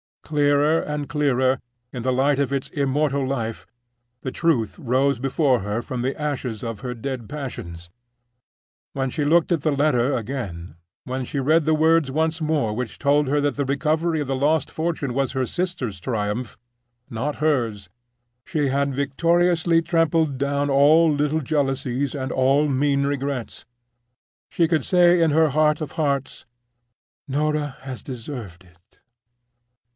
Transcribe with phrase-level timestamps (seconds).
[0.23, 1.59] Clearer and clearer,
[1.91, 3.67] in the light of its own immortal life,
[4.21, 7.89] the truth rose before her from the ashes of her dead passions,
[8.95, 9.29] from the grave of her buried hopes.
[9.29, 13.27] When she looked at the letter again—when she read the words once more which told
[13.27, 16.57] her that the recovery of the lost fortune was her sister's triumph,
[17.09, 17.89] not hers,
[18.45, 23.65] she had victoriously trampled down all little jealousies and all mean regrets;
[24.49, 26.45] she could say in her hearts of hearts,
[27.27, 28.77] "Norah has deserved it!"